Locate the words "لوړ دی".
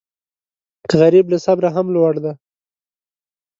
1.95-2.33